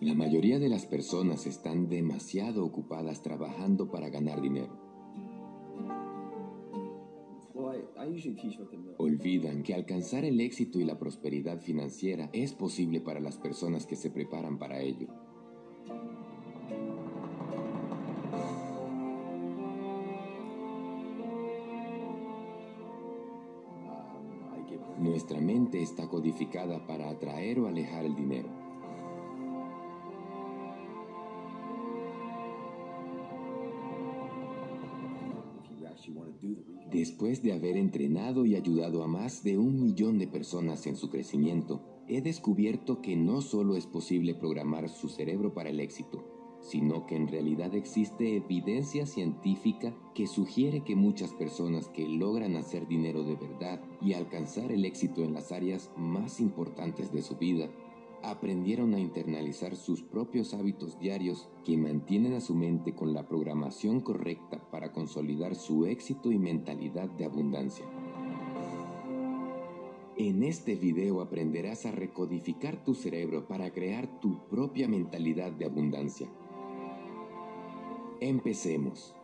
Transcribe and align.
La 0.00 0.14
mayoría 0.14 0.58
de 0.58 0.68
las 0.68 0.86
personas 0.86 1.46
están 1.46 1.88
demasiado 1.88 2.64
ocupadas 2.64 3.22
trabajando 3.22 3.90
para 3.90 4.08
ganar 4.08 4.40
dinero. 4.40 4.90
Olvidan 8.98 9.62
que 9.62 9.74
alcanzar 9.74 10.24
el 10.24 10.40
éxito 10.40 10.80
y 10.80 10.84
la 10.84 10.98
prosperidad 10.98 11.60
financiera 11.60 12.30
es 12.32 12.52
posible 12.52 13.00
para 13.00 13.20
las 13.20 13.38
personas 13.38 13.86
que 13.86 13.96
se 13.96 14.10
preparan 14.10 14.58
para 14.58 14.80
ello. 14.80 15.08
Nuestra 24.98 25.40
mente 25.40 25.82
está 25.82 26.08
codificada 26.08 26.86
para 26.86 27.08
atraer 27.08 27.58
o 27.60 27.66
alejar 27.66 28.04
el 28.04 28.14
dinero. 28.14 28.59
Después 36.90 37.40
de 37.40 37.52
haber 37.52 37.76
entrenado 37.76 38.46
y 38.46 38.56
ayudado 38.56 39.04
a 39.04 39.06
más 39.06 39.44
de 39.44 39.58
un 39.58 39.80
millón 39.80 40.18
de 40.18 40.26
personas 40.26 40.88
en 40.88 40.96
su 40.96 41.08
crecimiento, 41.08 41.80
he 42.08 42.20
descubierto 42.20 43.00
que 43.00 43.14
no 43.14 43.42
solo 43.42 43.76
es 43.76 43.86
posible 43.86 44.34
programar 44.34 44.88
su 44.88 45.08
cerebro 45.08 45.54
para 45.54 45.70
el 45.70 45.78
éxito, 45.78 46.24
sino 46.60 47.06
que 47.06 47.14
en 47.14 47.28
realidad 47.28 47.76
existe 47.76 48.34
evidencia 48.34 49.06
científica 49.06 49.94
que 50.16 50.26
sugiere 50.26 50.82
que 50.82 50.96
muchas 50.96 51.32
personas 51.32 51.88
que 51.88 52.08
logran 52.08 52.56
hacer 52.56 52.88
dinero 52.88 53.22
de 53.22 53.36
verdad 53.36 53.80
y 54.00 54.14
alcanzar 54.14 54.72
el 54.72 54.84
éxito 54.84 55.22
en 55.22 55.32
las 55.32 55.52
áreas 55.52 55.92
más 55.96 56.40
importantes 56.40 57.12
de 57.12 57.22
su 57.22 57.36
vida, 57.36 57.70
aprendieron 58.22 58.94
a 58.94 59.00
internalizar 59.00 59.76
sus 59.76 60.02
propios 60.02 60.54
hábitos 60.54 60.98
diarios 60.98 61.48
que 61.64 61.76
mantienen 61.76 62.34
a 62.34 62.40
su 62.40 62.54
mente 62.54 62.94
con 62.94 63.14
la 63.14 63.26
programación 63.26 64.00
correcta 64.00 64.60
para 64.70 64.92
consolidar 64.92 65.54
su 65.54 65.86
éxito 65.86 66.30
y 66.30 66.38
mentalidad 66.38 67.08
de 67.10 67.24
abundancia. 67.24 67.86
En 70.16 70.42
este 70.42 70.74
video 70.74 71.22
aprenderás 71.22 71.86
a 71.86 71.92
recodificar 71.92 72.84
tu 72.84 72.94
cerebro 72.94 73.48
para 73.48 73.70
crear 73.70 74.20
tu 74.20 74.38
propia 74.48 74.86
mentalidad 74.86 75.50
de 75.52 75.64
abundancia. 75.64 76.28
Empecemos. 78.20 79.14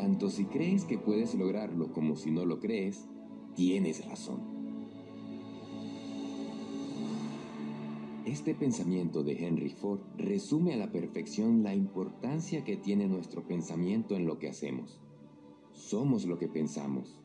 Tanto 0.00 0.30
si 0.30 0.46
crees 0.46 0.86
que 0.86 0.96
puedes 0.96 1.34
lograrlo 1.34 1.92
como 1.92 2.16
si 2.16 2.30
no 2.30 2.46
lo 2.46 2.58
crees, 2.58 3.06
tienes 3.54 4.02
razón. 4.06 4.40
Este 8.24 8.54
pensamiento 8.54 9.22
de 9.22 9.46
Henry 9.46 9.68
Ford 9.68 10.00
resume 10.16 10.72
a 10.72 10.78
la 10.78 10.90
perfección 10.90 11.62
la 11.62 11.74
importancia 11.74 12.64
que 12.64 12.78
tiene 12.78 13.08
nuestro 13.08 13.46
pensamiento 13.46 14.16
en 14.16 14.24
lo 14.24 14.38
que 14.38 14.48
hacemos. 14.48 14.98
Somos 15.74 16.24
lo 16.24 16.38
que 16.38 16.48
pensamos. 16.48 17.20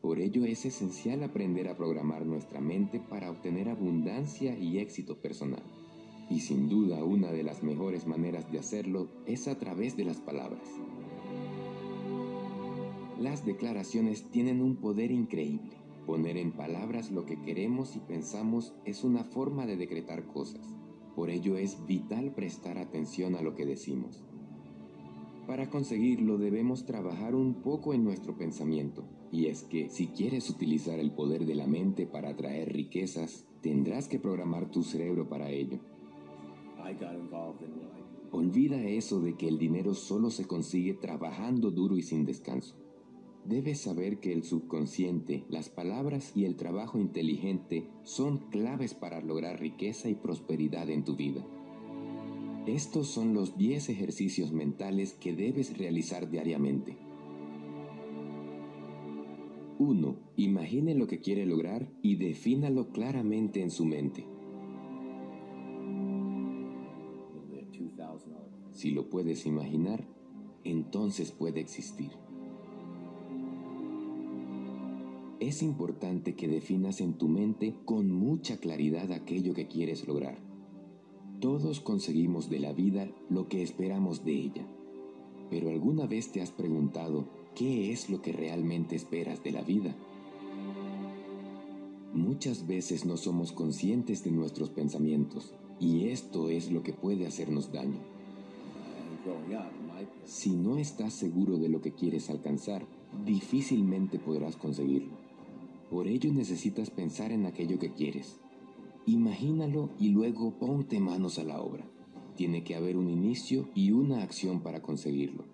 Por 0.00 0.18
ello 0.18 0.44
es 0.46 0.66
esencial 0.66 1.22
aprender 1.22 1.68
a 1.68 1.76
programar 1.76 2.26
nuestra 2.26 2.60
mente 2.60 2.98
para 2.98 3.30
obtener 3.30 3.68
abundancia 3.68 4.58
y 4.58 4.80
éxito 4.80 5.22
personal. 5.22 5.62
Y 6.28 6.40
sin 6.40 6.68
duda 6.68 7.04
una 7.04 7.30
de 7.30 7.42
las 7.42 7.62
mejores 7.62 8.06
maneras 8.06 8.50
de 8.50 8.58
hacerlo 8.58 9.08
es 9.26 9.48
a 9.48 9.58
través 9.58 9.96
de 9.96 10.04
las 10.04 10.18
palabras. 10.18 10.68
Las 13.20 13.46
declaraciones 13.46 14.30
tienen 14.30 14.60
un 14.60 14.76
poder 14.76 15.10
increíble. 15.10 15.76
Poner 16.04 16.36
en 16.36 16.52
palabras 16.52 17.10
lo 17.10 17.24
que 17.24 17.40
queremos 17.40 17.96
y 17.96 18.00
pensamos 18.00 18.74
es 18.84 19.04
una 19.04 19.24
forma 19.24 19.66
de 19.66 19.76
decretar 19.76 20.26
cosas. 20.26 20.74
Por 21.14 21.30
ello 21.30 21.56
es 21.56 21.86
vital 21.86 22.34
prestar 22.34 22.78
atención 22.78 23.34
a 23.34 23.42
lo 23.42 23.54
que 23.54 23.64
decimos. 23.64 24.22
Para 25.46 25.70
conseguirlo 25.70 26.38
debemos 26.38 26.86
trabajar 26.86 27.34
un 27.34 27.62
poco 27.62 27.94
en 27.94 28.04
nuestro 28.04 28.36
pensamiento 28.36 29.04
y 29.32 29.46
es 29.46 29.62
que 29.62 29.88
si 29.88 30.08
quieres 30.08 30.50
utilizar 30.50 30.98
el 30.98 31.12
poder 31.12 31.46
de 31.46 31.54
la 31.54 31.66
mente 31.66 32.06
para 32.06 32.30
atraer 32.30 32.72
riquezas, 32.72 33.46
tendrás 33.60 34.08
que 34.08 34.18
programar 34.18 34.70
tu 34.70 34.82
cerebro 34.82 35.28
para 35.28 35.50
ello. 35.50 35.78
Olvida 38.32 38.82
eso 38.82 39.20
de 39.20 39.34
que 39.36 39.48
el 39.48 39.58
dinero 39.58 39.94
solo 39.94 40.30
se 40.30 40.46
consigue 40.46 40.94
trabajando 40.94 41.70
duro 41.70 41.96
y 41.96 42.02
sin 42.02 42.24
descanso. 42.24 42.76
Debes 43.44 43.80
saber 43.80 44.18
que 44.18 44.32
el 44.32 44.42
subconsciente, 44.42 45.44
las 45.48 45.68
palabras 45.68 46.32
y 46.34 46.44
el 46.44 46.56
trabajo 46.56 46.98
inteligente 46.98 47.88
son 48.02 48.38
claves 48.50 48.94
para 48.94 49.20
lograr 49.20 49.60
riqueza 49.60 50.08
y 50.08 50.14
prosperidad 50.14 50.90
en 50.90 51.04
tu 51.04 51.14
vida. 51.14 51.46
Estos 52.66 53.06
son 53.06 53.34
los 53.34 53.56
10 53.56 53.88
ejercicios 53.90 54.52
mentales 54.52 55.14
que 55.14 55.32
debes 55.32 55.78
realizar 55.78 56.28
diariamente. 56.28 56.96
1. 59.78 60.16
Imagine 60.36 60.94
lo 60.94 61.06
que 61.06 61.20
quiere 61.20 61.46
lograr 61.46 61.88
y 62.02 62.16
defínalo 62.16 62.88
claramente 62.88 63.62
en 63.62 63.70
su 63.70 63.84
mente. 63.84 64.35
Si 68.72 68.90
lo 68.90 69.08
puedes 69.08 69.46
imaginar, 69.46 70.04
entonces 70.64 71.32
puede 71.32 71.60
existir. 71.60 72.10
Es 75.40 75.62
importante 75.62 76.34
que 76.34 76.48
definas 76.48 77.00
en 77.00 77.14
tu 77.14 77.28
mente 77.28 77.74
con 77.84 78.10
mucha 78.10 78.56
claridad 78.56 79.12
aquello 79.12 79.54
que 79.54 79.68
quieres 79.68 80.06
lograr. 80.06 80.38
Todos 81.40 81.80
conseguimos 81.80 82.48
de 82.48 82.60
la 82.60 82.72
vida 82.72 83.08
lo 83.28 83.48
que 83.48 83.62
esperamos 83.62 84.24
de 84.24 84.32
ella, 84.32 84.66
pero 85.50 85.70
¿alguna 85.70 86.06
vez 86.06 86.32
te 86.32 86.40
has 86.40 86.50
preguntado 86.50 87.26
¿Qué 87.56 87.90
es 87.90 88.10
lo 88.10 88.20
que 88.20 88.32
realmente 88.32 88.96
esperas 88.96 89.42
de 89.42 89.50
la 89.50 89.62
vida? 89.62 89.96
Muchas 92.12 92.66
veces 92.66 93.06
no 93.06 93.16
somos 93.16 93.50
conscientes 93.50 94.22
de 94.24 94.30
nuestros 94.30 94.68
pensamientos 94.68 95.54
y 95.80 96.08
esto 96.08 96.48
es 96.48 96.70
lo 96.70 96.82
que 96.82 96.92
puede 96.92 97.26
hacernos 97.26 97.72
daño. 97.72 97.98
Si 100.24 100.50
no 100.50 100.76
estás 100.78 101.14
seguro 101.14 101.58
de 101.58 101.68
lo 101.68 101.80
que 101.80 101.92
quieres 101.92 102.30
alcanzar, 102.30 102.86
difícilmente 103.24 104.18
podrás 104.18 104.56
conseguirlo. 104.56 105.14
Por 105.90 106.08
ello 106.08 106.32
necesitas 106.32 106.90
pensar 106.90 107.32
en 107.32 107.46
aquello 107.46 107.78
que 107.78 107.92
quieres. 107.92 108.38
Imagínalo 109.06 109.90
y 110.00 110.08
luego 110.08 110.58
ponte 110.58 110.98
manos 110.98 111.38
a 111.38 111.44
la 111.44 111.60
obra. 111.60 111.84
Tiene 112.36 112.64
que 112.64 112.74
haber 112.74 112.96
un 112.96 113.08
inicio 113.08 113.68
y 113.74 113.92
una 113.92 114.22
acción 114.22 114.60
para 114.60 114.82
conseguirlo. 114.82 115.44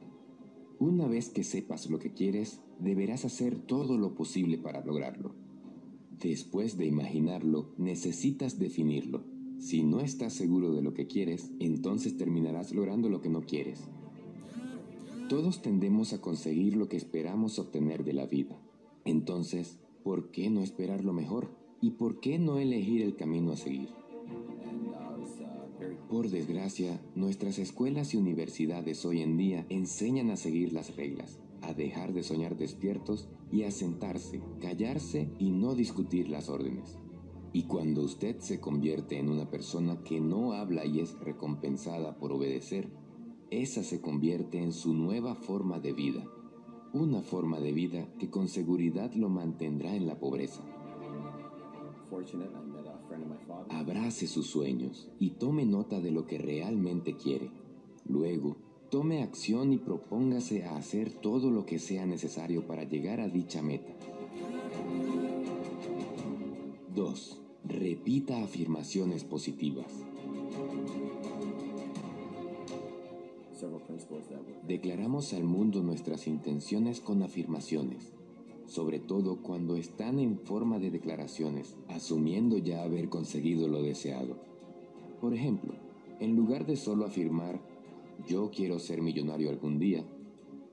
Una 0.78 1.06
vez 1.06 1.28
que 1.28 1.44
sepas 1.44 1.88
lo 1.90 1.98
que 1.98 2.12
quieres, 2.12 2.60
deberás 2.80 3.24
hacer 3.24 3.56
todo 3.58 3.98
lo 3.98 4.14
posible 4.14 4.58
para 4.58 4.84
lograrlo. 4.84 5.32
Después 6.20 6.76
de 6.76 6.86
imaginarlo, 6.86 7.68
necesitas 7.78 8.58
definirlo. 8.58 9.31
Si 9.58 9.82
no 9.82 10.00
estás 10.00 10.32
seguro 10.32 10.72
de 10.72 10.82
lo 10.82 10.94
que 10.94 11.06
quieres, 11.06 11.50
entonces 11.60 12.16
terminarás 12.16 12.72
logrando 12.72 13.08
lo 13.08 13.20
que 13.20 13.28
no 13.28 13.42
quieres. 13.42 13.80
Todos 15.28 15.62
tendemos 15.62 16.12
a 16.12 16.20
conseguir 16.20 16.76
lo 16.76 16.88
que 16.88 16.96
esperamos 16.96 17.58
obtener 17.58 18.04
de 18.04 18.12
la 18.12 18.26
vida. 18.26 18.60
Entonces, 19.04 19.78
¿por 20.02 20.30
qué 20.30 20.50
no 20.50 20.60
esperar 20.62 21.04
lo 21.04 21.12
mejor? 21.12 21.50
¿Y 21.80 21.92
por 21.92 22.20
qué 22.20 22.38
no 22.38 22.58
elegir 22.58 23.02
el 23.02 23.16
camino 23.16 23.52
a 23.52 23.56
seguir? 23.56 23.88
Por 26.08 26.28
desgracia, 26.28 27.00
nuestras 27.14 27.58
escuelas 27.58 28.14
y 28.14 28.18
universidades 28.18 29.04
hoy 29.04 29.22
en 29.22 29.36
día 29.36 29.66
enseñan 29.70 30.30
a 30.30 30.36
seguir 30.36 30.72
las 30.72 30.94
reglas, 30.96 31.38
a 31.62 31.72
dejar 31.72 32.12
de 32.12 32.22
soñar 32.22 32.56
despiertos 32.56 33.28
y 33.50 33.62
a 33.62 33.70
sentarse, 33.70 34.42
callarse 34.60 35.30
y 35.38 35.50
no 35.50 35.74
discutir 35.74 36.28
las 36.28 36.48
órdenes. 36.48 36.98
Y 37.52 37.64
cuando 37.64 38.02
usted 38.02 38.38
se 38.38 38.60
convierte 38.60 39.18
en 39.18 39.28
una 39.28 39.50
persona 39.50 40.02
que 40.02 40.20
no 40.20 40.52
habla 40.52 40.86
y 40.86 41.00
es 41.00 41.18
recompensada 41.20 42.16
por 42.16 42.32
obedecer, 42.32 42.88
esa 43.50 43.82
se 43.82 44.00
convierte 44.00 44.58
en 44.62 44.72
su 44.72 44.94
nueva 44.94 45.34
forma 45.34 45.78
de 45.78 45.92
vida, 45.92 46.24
una 46.94 47.20
forma 47.20 47.60
de 47.60 47.72
vida 47.72 48.08
que 48.18 48.30
con 48.30 48.48
seguridad 48.48 49.12
lo 49.12 49.28
mantendrá 49.28 49.94
en 49.94 50.06
la 50.06 50.18
pobreza. 50.18 50.62
Abrace 53.68 54.26
sus 54.26 54.46
sueños 54.46 55.10
y 55.18 55.30
tome 55.30 55.66
nota 55.66 56.00
de 56.00 56.10
lo 56.10 56.26
que 56.26 56.38
realmente 56.38 57.16
quiere. 57.16 57.50
Luego, 58.06 58.56
tome 58.90 59.22
acción 59.22 59.72
y 59.74 59.78
propóngase 59.78 60.64
a 60.64 60.76
hacer 60.76 61.12
todo 61.12 61.50
lo 61.50 61.66
que 61.66 61.78
sea 61.78 62.06
necesario 62.06 62.66
para 62.66 62.84
llegar 62.84 63.20
a 63.20 63.28
dicha 63.28 63.60
meta. 63.60 63.92
2. 66.94 67.41
Repita 67.64 68.42
afirmaciones 68.42 69.24
positivas. 69.24 69.86
Declaramos 74.66 75.32
al 75.32 75.44
mundo 75.44 75.82
nuestras 75.82 76.26
intenciones 76.26 77.00
con 77.00 77.22
afirmaciones, 77.22 78.12
sobre 78.66 78.98
todo 78.98 79.42
cuando 79.42 79.76
están 79.76 80.18
en 80.18 80.38
forma 80.38 80.78
de 80.78 80.90
declaraciones, 80.90 81.76
asumiendo 81.88 82.58
ya 82.58 82.82
haber 82.82 83.08
conseguido 83.08 83.68
lo 83.68 83.82
deseado. 83.82 84.36
Por 85.20 85.34
ejemplo, 85.34 85.74
en 86.20 86.34
lugar 86.34 86.66
de 86.66 86.76
solo 86.76 87.04
afirmar, 87.04 87.60
yo 88.28 88.50
quiero 88.50 88.78
ser 88.78 89.02
millonario 89.02 89.50
algún 89.50 89.78
día, 89.78 90.04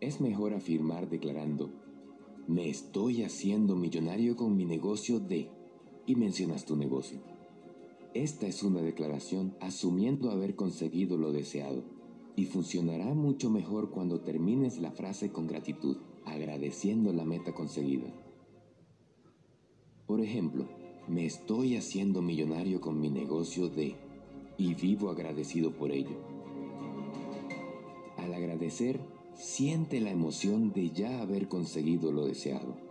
es 0.01 0.21
mejor 0.21 0.53
afirmar 0.53 1.09
declarando, 1.09 1.69
me 2.47 2.69
estoy 2.69 3.23
haciendo 3.23 3.75
millonario 3.75 4.35
con 4.35 4.55
mi 4.55 4.65
negocio 4.65 5.19
de, 5.19 5.49
y 6.09 6.15
mencionas 6.15 6.65
tu 6.65 6.75
negocio. 6.75 7.19
Esta 8.15 8.47
es 8.47 8.63
una 8.63 8.81
declaración 8.81 9.55
asumiendo 9.61 10.31
haber 10.31 10.55
conseguido 10.55 11.17
lo 11.17 11.31
deseado 11.31 11.83
y 12.35 12.45
funcionará 12.45 13.13
mucho 13.13 13.51
mejor 13.51 13.91
cuando 13.91 14.21
termines 14.21 14.79
la 14.79 14.89
frase 14.89 15.31
con 15.31 15.45
gratitud, 15.45 15.97
agradeciendo 16.25 17.13
la 17.13 17.25
meta 17.25 17.53
conseguida. 17.53 18.11
Por 20.07 20.21
ejemplo, 20.21 20.67
me 21.07 21.27
estoy 21.27 21.75
haciendo 21.77 22.23
millonario 22.23 22.81
con 22.81 22.99
mi 22.99 23.11
negocio 23.11 23.69
de 23.69 23.95
y 24.57 24.73
vivo 24.73 25.11
agradecido 25.11 25.75
por 25.75 25.91
ello. 25.91 26.17
Al 28.17 28.33
agradecer, 28.33 28.99
siente 29.35 30.01
la 30.01 30.09
emoción 30.09 30.73
de 30.73 30.89
ya 30.89 31.21
haber 31.21 31.47
conseguido 31.47 32.11
lo 32.11 32.25
deseado. 32.25 32.89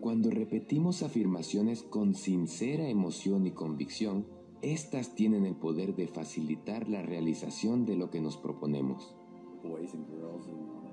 Cuando 0.00 0.30
repetimos 0.30 1.02
afirmaciones 1.02 1.82
con 1.82 2.14
sincera 2.14 2.88
emoción 2.88 3.46
y 3.46 3.52
convicción, 3.52 4.26
estas 4.62 5.14
tienen 5.14 5.46
el 5.46 5.56
poder 5.56 5.94
de 5.94 6.08
facilitar 6.08 6.88
la 6.88 7.02
realización 7.02 7.86
de 7.86 7.96
lo 7.96 8.10
que 8.10 8.20
nos 8.20 8.36
proponemos. 8.36 9.14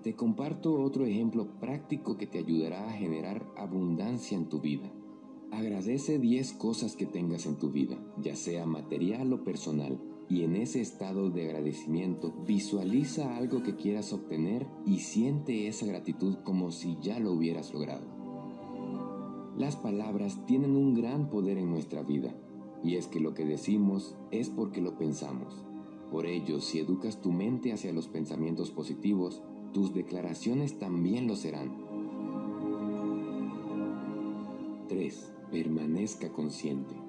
Te 0.04 0.16
comparto 0.16 0.82
otro 0.82 1.06
ejemplo 1.06 1.60
práctico 1.60 2.18
que 2.18 2.28
te 2.28 2.40
ayudará 2.40 2.88
a 2.90 2.94
generar 2.94 3.46
abundancia 3.58 4.38
en 4.38 4.50
tu 4.50 4.60
vida. 4.60 4.92
Agradece 5.52 6.20
10 6.20 6.54
cosas 6.54 6.96
que 6.96 7.06
tengas 7.06 7.46
en 7.46 7.58
tu 7.58 7.72
vida, 7.72 7.98
ya 8.22 8.36
sea 8.36 8.66
material 8.66 9.32
o 9.34 9.44
personal, 9.44 10.00
y 10.28 10.44
en 10.44 10.56
ese 10.56 10.82
estado 10.82 11.30
de 11.30 11.46
agradecimiento 11.46 12.34
visualiza 12.46 13.38
algo 13.38 13.62
que 13.62 13.76
quieras 13.76 14.12
obtener 14.12 14.68
y 14.86 15.00
siente 15.00 15.68
esa 15.68 15.86
gratitud 15.86 16.38
como 16.44 16.72
si 16.72 16.98
ya 17.02 17.20
lo 17.20 17.32
hubieras 17.32 17.74
logrado. 17.74 18.06
Las 19.58 19.76
palabras 19.76 20.46
tienen 20.46 20.76
un 20.76 20.96
gran 20.96 21.30
poder 21.30 21.58
en 21.58 21.70
nuestra 21.70 22.02
vida, 22.04 22.36
y 22.84 22.96
es 22.96 23.08
que 23.08 23.20
lo 23.20 23.34
que 23.34 23.46
decimos 23.46 24.16
es 24.32 24.50
porque 24.50 24.82
lo 24.82 24.98
pensamos. 24.98 25.64
Por 26.12 26.26
ello, 26.26 26.60
si 26.60 26.80
educas 26.80 27.22
tu 27.22 27.32
mente 27.32 27.72
hacia 27.72 27.94
los 27.94 28.08
pensamientos 28.08 28.72
positivos, 28.72 29.42
tus 29.74 29.94
declaraciones 29.94 30.78
también 30.80 31.28
lo 31.28 31.36
serán. 31.36 31.72
3. 34.88 35.34
Permanezca 35.52 36.32
consciente. 36.32 37.05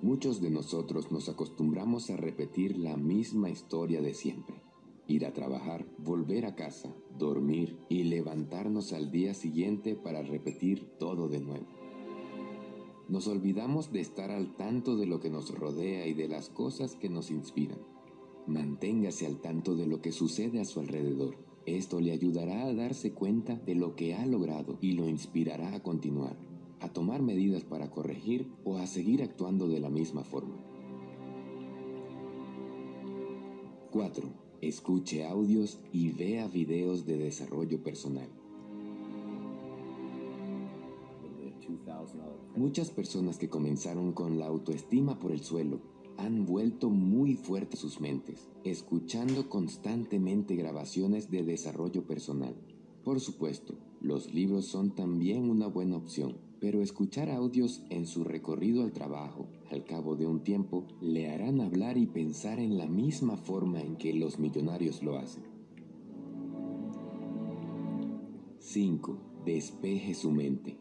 Muchos 0.00 0.40
de 0.40 0.48
nosotros 0.48 1.10
nos 1.10 1.28
acostumbramos 1.28 2.08
a 2.10 2.16
repetir 2.16 2.78
la 2.78 2.96
misma 2.96 3.50
historia 3.50 4.00
de 4.00 4.14
siempre. 4.14 4.62
Ir 5.08 5.26
a 5.26 5.32
trabajar, 5.32 5.86
volver 5.98 6.46
a 6.46 6.54
casa, 6.54 6.94
dormir 7.18 7.76
y 7.88 8.04
levantarnos 8.04 8.92
al 8.92 9.10
día 9.10 9.34
siguiente 9.34 9.96
para 9.96 10.22
repetir 10.22 10.86
todo 11.00 11.28
de 11.28 11.40
nuevo. 11.40 11.66
Nos 13.08 13.26
olvidamos 13.26 13.90
de 13.90 13.98
estar 13.98 14.30
al 14.30 14.54
tanto 14.54 14.96
de 14.96 15.06
lo 15.06 15.18
que 15.18 15.30
nos 15.30 15.52
rodea 15.52 16.06
y 16.06 16.14
de 16.14 16.28
las 16.28 16.48
cosas 16.48 16.94
que 16.94 17.08
nos 17.08 17.32
inspiran. 17.32 17.80
Manténgase 18.46 19.26
al 19.26 19.40
tanto 19.40 19.74
de 19.74 19.88
lo 19.88 20.00
que 20.00 20.12
sucede 20.12 20.60
a 20.60 20.64
su 20.64 20.78
alrededor. 20.78 21.34
Esto 21.66 22.00
le 22.00 22.12
ayudará 22.12 22.66
a 22.66 22.72
darse 22.72 23.14
cuenta 23.14 23.56
de 23.56 23.74
lo 23.74 23.96
que 23.96 24.14
ha 24.14 24.24
logrado 24.26 24.78
y 24.80 24.92
lo 24.92 25.08
inspirará 25.08 25.74
a 25.74 25.82
continuar 25.82 26.47
a 26.80 26.88
tomar 26.88 27.22
medidas 27.22 27.64
para 27.64 27.90
corregir 27.90 28.50
o 28.64 28.78
a 28.78 28.86
seguir 28.86 29.22
actuando 29.22 29.68
de 29.68 29.80
la 29.80 29.90
misma 29.90 30.24
forma. 30.24 30.56
4. 33.90 34.28
Escuche 34.60 35.24
audios 35.24 35.80
y 35.92 36.10
vea 36.10 36.46
videos 36.48 37.06
de 37.06 37.16
desarrollo 37.16 37.82
personal. 37.82 38.28
Muchas 42.56 42.90
personas 42.90 43.38
que 43.38 43.48
comenzaron 43.48 44.12
con 44.12 44.38
la 44.38 44.46
autoestima 44.46 45.18
por 45.18 45.32
el 45.32 45.40
suelo 45.40 45.80
han 46.16 46.44
vuelto 46.44 46.90
muy 46.90 47.36
fuertes 47.36 47.78
sus 47.78 48.00
mentes, 48.00 48.48
escuchando 48.64 49.48
constantemente 49.48 50.56
grabaciones 50.56 51.30
de 51.30 51.44
desarrollo 51.44 52.06
personal. 52.06 52.56
Por 53.04 53.20
supuesto, 53.20 53.74
los 54.00 54.34
libros 54.34 54.66
son 54.66 54.94
también 54.94 55.48
una 55.48 55.68
buena 55.68 55.96
opción, 55.96 56.36
pero 56.60 56.82
escuchar 56.82 57.30
audios 57.30 57.82
en 57.90 58.06
su 58.06 58.24
recorrido 58.24 58.82
al 58.82 58.92
trabajo, 58.92 59.48
al 59.70 59.84
cabo 59.84 60.16
de 60.16 60.26
un 60.26 60.42
tiempo, 60.42 60.86
le 61.00 61.30
harán 61.30 61.60
hablar 61.60 61.96
y 61.96 62.06
pensar 62.06 62.58
en 62.58 62.78
la 62.78 62.86
misma 62.86 63.36
forma 63.36 63.80
en 63.80 63.96
que 63.96 64.12
los 64.12 64.38
millonarios 64.38 65.02
lo 65.02 65.18
hacen. 65.18 65.44
5. 68.58 69.18
Despeje 69.44 70.14
su 70.14 70.30
mente. 70.30 70.76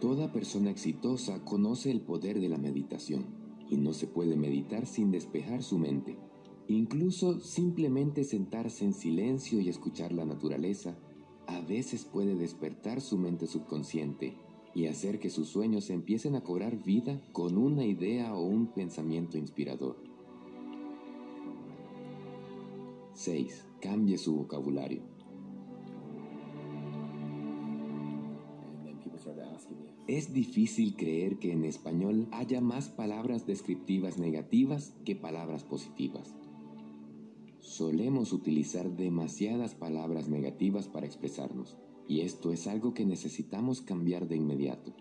Toda 0.00 0.32
persona 0.32 0.70
exitosa 0.70 1.44
conoce 1.44 1.90
el 1.90 2.00
poder 2.00 2.40
de 2.40 2.48
la 2.48 2.56
meditación 2.56 3.26
y 3.68 3.76
no 3.76 3.92
se 3.92 4.06
puede 4.06 4.34
meditar 4.34 4.86
sin 4.86 5.10
despejar 5.10 5.62
su 5.62 5.78
mente. 5.78 6.16
Incluso 6.70 7.40
simplemente 7.40 8.22
sentarse 8.22 8.84
en 8.84 8.94
silencio 8.94 9.60
y 9.60 9.68
escuchar 9.68 10.12
la 10.12 10.24
naturaleza 10.24 10.96
a 11.48 11.60
veces 11.62 12.04
puede 12.04 12.36
despertar 12.36 13.00
su 13.00 13.18
mente 13.18 13.48
subconsciente 13.48 14.36
y 14.72 14.86
hacer 14.86 15.18
que 15.18 15.30
sus 15.30 15.48
sueños 15.48 15.90
empiecen 15.90 16.36
a 16.36 16.44
cobrar 16.44 16.80
vida 16.80 17.20
con 17.32 17.58
una 17.58 17.84
idea 17.84 18.36
o 18.36 18.44
un 18.44 18.68
pensamiento 18.68 19.36
inspirador. 19.36 19.96
6. 23.14 23.66
Cambie 23.80 24.16
su 24.16 24.36
vocabulario. 24.36 25.02
Es 30.06 30.32
difícil 30.32 30.94
creer 30.94 31.40
que 31.40 31.50
en 31.50 31.64
español 31.64 32.28
haya 32.30 32.60
más 32.60 32.90
palabras 32.90 33.44
descriptivas 33.44 34.18
negativas 34.18 34.94
que 35.04 35.16
palabras 35.16 35.64
positivas 35.64 36.36
solemos 37.80 38.34
utilizar 38.34 38.94
demasiadas 38.94 39.74
palabras 39.74 40.28
negativas 40.28 40.86
para 40.86 41.06
expresarnos, 41.06 41.78
y 42.06 42.20
esto 42.20 42.52
es 42.52 42.66
algo 42.66 42.92
que 42.92 43.06
necesitamos 43.06 43.80
cambiar 43.80 44.28
de 44.28 44.36
inmediato. 44.36 44.92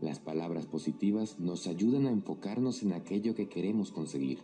Las 0.00 0.18
palabras 0.18 0.64
positivas 0.64 1.38
nos 1.38 1.66
ayudan 1.66 2.06
a 2.06 2.10
enfocarnos 2.10 2.82
en 2.82 2.94
aquello 2.94 3.34
que 3.34 3.50
queremos 3.50 3.92
conseguir. 3.92 4.38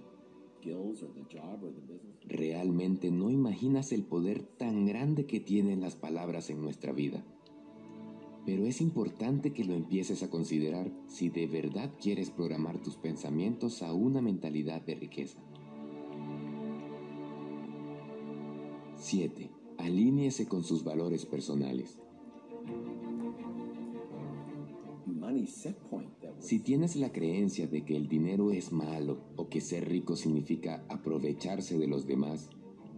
Realmente 2.28 3.10
no 3.10 3.30
imaginas 3.30 3.92
el 3.92 4.04
poder 4.04 4.42
tan 4.42 4.84
grande 4.84 5.24
que 5.24 5.40
tienen 5.40 5.80
las 5.80 5.96
palabras 5.96 6.50
en 6.50 6.60
nuestra 6.60 6.92
vida. 6.92 7.24
Pero 8.44 8.66
es 8.66 8.82
importante 8.82 9.54
que 9.54 9.64
lo 9.64 9.72
empieces 9.72 10.22
a 10.22 10.28
considerar 10.28 10.92
si 11.06 11.30
de 11.30 11.46
verdad 11.46 11.90
quieres 11.98 12.28
programar 12.28 12.82
tus 12.82 12.96
pensamientos 12.96 13.82
a 13.82 13.94
una 13.94 14.20
mentalidad 14.20 14.82
de 14.82 14.96
riqueza. 14.96 15.40
7. 19.04 19.50
Alíñese 19.76 20.48
con 20.48 20.64
sus 20.64 20.82
valores 20.82 21.26
personales. 21.26 21.98
Si 26.38 26.58
tienes 26.60 26.96
la 26.96 27.12
creencia 27.12 27.66
de 27.66 27.84
que 27.84 27.96
el 27.96 28.08
dinero 28.08 28.50
es 28.50 28.72
malo 28.72 29.18
o 29.36 29.50
que 29.50 29.60
ser 29.60 29.86
rico 29.86 30.16
significa 30.16 30.86
aprovecharse 30.88 31.76
de 31.76 31.86
los 31.86 32.06
demás, 32.06 32.48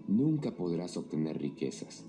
nunca 0.07 0.55
podrás 0.55 0.97
obtener 0.97 1.39
riquezas. 1.39 2.05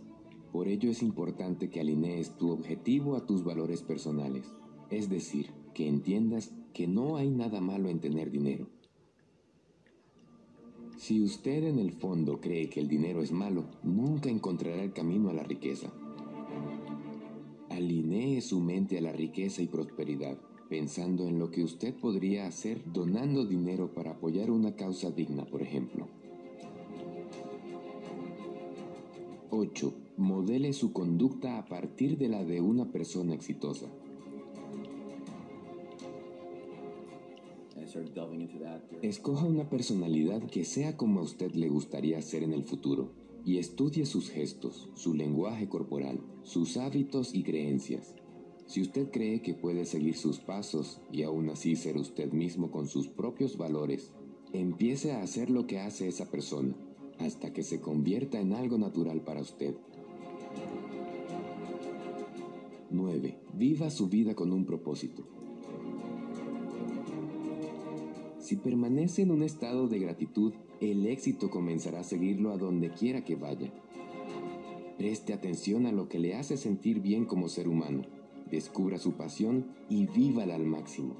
Por 0.51 0.67
ello 0.67 0.91
es 0.91 1.01
importante 1.01 1.71
que 1.71 1.79
alinees 1.79 2.37
tu 2.37 2.51
objetivo 2.51 3.15
a 3.15 3.25
tus 3.25 3.43
valores 3.43 3.81
personales, 3.81 4.53
es 4.91 5.09
decir, 5.09 5.49
que 5.73 5.87
entiendas 5.87 6.53
que 6.71 6.85
no 6.85 7.17
hay 7.17 7.31
nada 7.31 7.61
malo 7.61 7.89
en 7.89 7.99
tener 7.99 8.29
dinero 8.29 8.67
si 10.97 11.21
usted 11.21 11.63
en 11.63 11.77
el 11.77 11.91
fondo 11.91 12.41
cree 12.41 12.69
que 12.69 12.79
el 12.79 12.87
dinero 12.87 13.21
es 13.21 13.31
malo, 13.31 13.65
nunca 13.83 14.29
encontrará 14.29 14.81
el 14.83 14.93
camino 14.93 15.29
a 15.29 15.33
la 15.33 15.43
riqueza. 15.43 15.93
Alinee 17.69 18.41
su 18.41 18.59
mente 18.59 18.97
a 18.97 19.01
la 19.01 19.11
riqueza 19.11 19.61
y 19.61 19.67
prosperidad, 19.67 20.39
pensando 20.69 21.27
en 21.27 21.37
lo 21.37 21.51
que 21.51 21.63
usted 21.63 21.93
podría 21.93 22.47
hacer 22.47 22.81
donando 22.91 23.45
dinero 23.45 23.93
para 23.93 24.11
apoyar 24.11 24.49
una 24.49 24.75
causa 24.75 25.11
digna, 25.11 25.45
por 25.45 25.61
ejemplo. 25.61 26.07
8. 29.51 29.93
modele 30.17 30.73
su 30.73 30.93
conducta 30.93 31.59
a 31.59 31.65
partir 31.65 32.17
de 32.17 32.27
la 32.27 32.43
de 32.43 32.59
una 32.59 32.91
persona 32.91 33.35
exitosa. 33.35 33.87
Escoja 39.01 39.45
una 39.45 39.69
personalidad 39.69 40.43
que 40.49 40.65
sea 40.65 40.97
como 40.97 41.19
a 41.19 41.23
usted 41.23 41.51
le 41.53 41.69
gustaría 41.69 42.21
ser 42.21 42.43
en 42.43 42.53
el 42.53 42.63
futuro 42.63 43.11
y 43.45 43.57
estudie 43.59 44.05
sus 44.05 44.29
gestos, 44.29 44.89
su 44.95 45.13
lenguaje 45.13 45.69
corporal, 45.69 46.19
sus 46.43 46.75
hábitos 46.77 47.33
y 47.33 47.43
creencias. 47.43 48.13
Si 48.65 48.81
usted 48.81 49.09
cree 49.09 49.41
que 49.41 49.53
puede 49.53 49.85
seguir 49.85 50.17
sus 50.17 50.39
pasos 50.39 50.99
y 51.11 51.23
aún 51.23 51.49
así 51.49 51.77
ser 51.77 51.95
usted 51.95 52.33
mismo 52.33 52.71
con 52.71 52.87
sus 52.87 53.07
propios 53.07 53.57
valores, 53.57 54.11
empiece 54.51 55.13
a 55.13 55.21
hacer 55.21 55.49
lo 55.49 55.65
que 55.67 55.79
hace 55.79 56.09
esa 56.09 56.29
persona 56.29 56.75
hasta 57.19 57.53
que 57.53 57.63
se 57.63 57.79
convierta 57.79 58.39
en 58.39 58.53
algo 58.53 58.77
natural 58.77 59.21
para 59.21 59.41
usted. 59.41 59.75
9. 62.91 63.37
Viva 63.53 63.89
su 63.89 64.07
vida 64.09 64.35
con 64.35 64.51
un 64.51 64.65
propósito. 64.65 65.23
Si 68.47 68.55
permanece 68.55 69.23
en 69.23 69.31
un 69.31 69.43
estado 69.43 69.89
de 69.89 69.99
gratitud, 69.99 70.53
el 70.79 71.05
éxito 71.05 71.49
comenzará 71.49 71.99
a 71.99 72.05
seguirlo 72.05 72.51
a 72.53 72.57
donde 72.57 72.91
quiera 72.91 73.25
que 73.25 73.35
vaya. 73.35 73.69
Preste 74.97 75.33
atención 75.33 75.85
a 75.85 75.91
lo 75.91 76.07
que 76.07 76.17
le 76.17 76.33
hace 76.33 76.55
sentir 76.55 77.01
bien 77.01 77.25
como 77.25 77.49
ser 77.49 77.67
humano 77.67 78.03
descubra 78.49 78.97
su 78.97 79.13
pasión 79.13 79.65
y 79.89 80.07
vívala 80.07 80.55
al 80.55 80.65
máximo. 80.65 81.15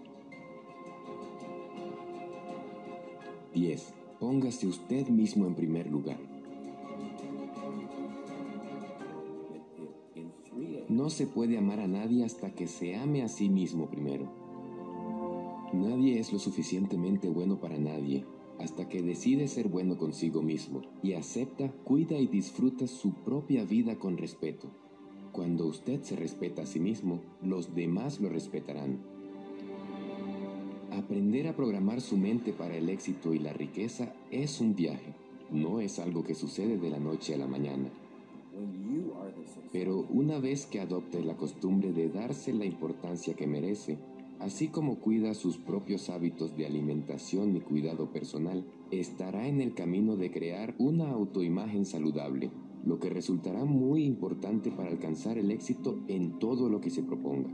10. 3.54 3.94
Póngase 4.20 4.68
usted 4.68 5.08
mismo 5.08 5.48
en 5.48 5.56
primer 5.56 5.92
lugar. 5.92 6.20
No 10.88 11.10
se 11.10 11.28
puede 11.28 11.58
amar 11.58 11.82
a 11.82 11.88
nadie 11.88 12.24
hasta 12.24 12.52
que 12.54 12.68
se 12.68 12.96
ame 12.96 13.22
a 13.22 13.28
sí 13.28 13.50
mismo 13.50 13.90
primero. 13.90 14.47
Nadie 15.74 16.20
es 16.20 16.32
lo 16.32 16.40
suficientemente 16.40 17.30
bueno 17.30 17.60
para 17.60 17.78
nadie 17.78 18.26
hasta 18.60 18.88
que 18.88 19.02
decide 19.02 19.48
ser 19.48 19.68
bueno 19.68 19.98
consigo 19.98 20.42
mismo 20.42 20.82
y 21.04 21.14
acepta, 21.14 21.72
cuida 21.84 22.18
y 22.18 22.28
disfruta 22.28 22.88
su 22.88 23.14
propia 23.14 23.64
vida 23.66 24.00
con 24.00 24.18
respeto. 24.18 24.68
Cuando 25.32 25.68
usted 25.68 26.02
se 26.02 26.16
respeta 26.16 26.64
a 26.64 26.66
sí 26.66 26.80
mismo, 26.80 27.22
los 27.44 27.76
demás 27.76 28.20
lo 28.20 28.30
respetarán. 28.30 29.00
Aprender 30.92 31.48
a 31.48 31.56
programar 31.56 32.02
su 32.02 32.18
mente 32.18 32.54
para 32.54 32.76
el 32.76 32.90
éxito 32.90 33.34
y 33.34 33.40
la 33.40 33.54
riqueza 33.54 34.14
es 34.32 34.60
un 34.60 34.76
viaje, 34.76 35.14
no 35.52 35.80
es 35.80 36.00
algo 36.00 36.24
que 36.24 36.34
sucede 36.34 36.78
de 36.78 36.90
la 36.90 37.00
noche 37.00 37.36
a 37.36 37.38
la 37.38 37.48
mañana. 37.48 37.90
Pero 39.72 40.08
una 40.10 40.40
vez 40.40 40.66
que 40.66 40.80
adopte 40.80 41.24
la 41.24 41.38
costumbre 41.38 41.92
de 41.92 42.10
darse 42.10 42.54
la 42.54 42.66
importancia 42.66 43.36
que 43.36 43.46
merece, 43.46 44.00
así 44.40 44.68
como 44.68 45.00
cuida 45.00 45.34
sus 45.34 45.58
propios 45.58 46.10
hábitos 46.10 46.56
de 46.56 46.66
alimentación 46.66 47.56
y 47.56 47.62
cuidado 47.62 48.12
personal, 48.12 48.66
estará 48.92 49.48
en 49.48 49.62
el 49.62 49.74
camino 49.74 50.16
de 50.16 50.32
crear 50.32 50.76
una 50.78 51.10
autoimagen 51.10 51.86
saludable 51.86 52.52
lo 52.88 53.00
que 53.00 53.10
resultará 53.10 53.66
muy 53.66 54.06
importante 54.06 54.72
para 54.72 54.90
alcanzar 54.90 55.38
el 55.38 55.52
éxito 55.52 56.00
en 56.08 56.40
todo 56.40 56.70
lo 56.70 56.80
que 56.80 56.90
se 56.90 57.04
proponga. 57.04 57.50